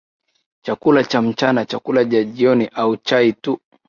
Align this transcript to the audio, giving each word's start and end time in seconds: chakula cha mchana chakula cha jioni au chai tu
chakula 0.61 1.03
cha 1.03 1.21
mchana 1.21 1.65
chakula 1.65 2.05
cha 2.05 2.23
jioni 2.23 2.67
au 2.67 2.97
chai 2.97 3.33
tu 3.33 3.59